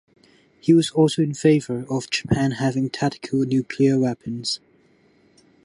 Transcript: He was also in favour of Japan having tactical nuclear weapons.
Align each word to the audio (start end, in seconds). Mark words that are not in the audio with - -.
He 0.59 0.73
was 0.73 0.89
also 0.89 1.21
in 1.21 1.35
favour 1.35 1.85
of 1.87 2.09
Japan 2.09 2.53
having 2.53 2.89
tactical 2.89 3.41
nuclear 3.45 3.99
weapons. 3.99 4.59